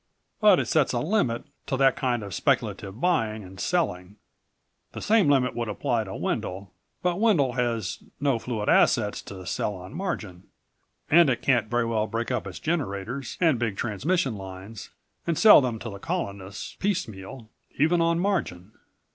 But 0.39 0.59
it 0.59 0.65
sets 0.65 0.93
a 0.93 0.99
limit 0.99 1.43
to 1.67 1.77
that 1.77 1.95
kind 1.95 2.23
of 2.23 2.33
speculative 2.33 2.99
buying 2.99 3.43
and 3.43 3.59
selling. 3.59 4.15
The 4.93 4.99
same 4.99 5.29
limit 5.29 5.55
would 5.55 5.67
apply 5.69 6.05
to 6.05 6.15
Wendel, 6.15 6.73
but 7.03 7.19
Wendel 7.19 7.53
has 7.53 8.01
no 8.19 8.39
fluid 8.39 8.67
assets 8.67 9.21
to 9.21 9.45
sell 9.45 9.75
on 9.75 9.93
margin, 9.93 10.47
and 11.11 11.29
it 11.29 11.43
can't 11.43 11.67
very 11.69 11.85
well 11.85 12.07
break 12.07 12.31
up 12.31 12.47
its 12.47 12.57
generators 12.57 13.37
and 13.39 13.59
big 13.59 13.77
transmission 13.77 14.33
lines 14.35 14.89
and 15.27 15.37
sell 15.37 15.61
them 15.61 15.77
to 15.77 15.89
the 15.91 15.99
Colonists 15.99 16.75
piecemeal, 16.79 17.51
even 17.77 18.01
on 18.01 18.17
margin. 18.19 18.71